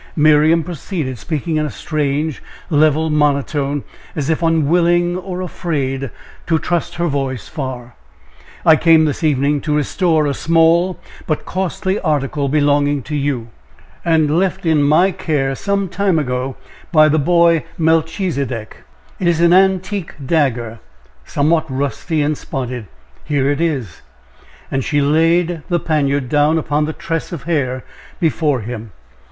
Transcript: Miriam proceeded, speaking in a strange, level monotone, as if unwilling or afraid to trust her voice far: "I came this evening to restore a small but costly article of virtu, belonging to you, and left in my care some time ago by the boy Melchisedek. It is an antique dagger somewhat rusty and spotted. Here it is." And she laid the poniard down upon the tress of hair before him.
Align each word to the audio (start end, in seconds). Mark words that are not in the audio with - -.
Miriam 0.15 0.63
proceeded, 0.63 1.19
speaking 1.19 1.57
in 1.57 1.65
a 1.67 1.69
strange, 1.69 2.41
level 2.71 3.11
monotone, 3.11 3.83
as 4.15 4.31
if 4.31 4.41
unwilling 4.41 5.15
or 5.15 5.41
afraid 5.41 6.09
to 6.47 6.57
trust 6.57 6.95
her 6.95 7.05
voice 7.07 7.47
far: 7.47 7.93
"I 8.65 8.77
came 8.77 9.05
this 9.05 9.23
evening 9.23 9.61
to 9.61 9.75
restore 9.75 10.25
a 10.25 10.33
small 10.33 10.99
but 11.27 11.45
costly 11.45 11.99
article 11.99 12.45
of 12.45 12.51
virtu, 12.51 12.61
belonging 12.63 13.03
to 13.03 13.15
you, 13.15 13.49
and 14.03 14.39
left 14.39 14.65
in 14.65 14.81
my 14.81 15.11
care 15.11 15.53
some 15.53 15.87
time 15.87 16.17
ago 16.17 16.55
by 16.91 17.07
the 17.07 17.19
boy 17.19 17.63
Melchisedek. 17.77 18.77
It 19.19 19.27
is 19.27 19.39
an 19.39 19.53
antique 19.53 20.15
dagger 20.25 20.79
somewhat 21.25 21.67
rusty 21.69 22.23
and 22.23 22.35
spotted. 22.35 22.87
Here 23.23 23.51
it 23.51 23.61
is." 23.61 24.01
And 24.71 24.83
she 24.83 24.99
laid 24.99 25.61
the 25.69 25.79
poniard 25.79 26.27
down 26.27 26.57
upon 26.57 26.85
the 26.85 26.93
tress 26.93 27.31
of 27.31 27.43
hair 27.43 27.83
before 28.19 28.61
him. 28.61 28.93